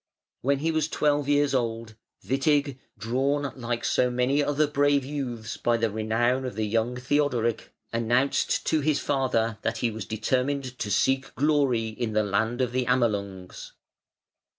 [0.41, 1.93] When he was twelve years old,
[2.25, 7.71] Witig, drawn like so many other brave youths by the renown of the young Theodoric,
[7.93, 12.71] announced to his father that he was determined to seek glory in the land of
[12.71, 13.73] the Amelungs.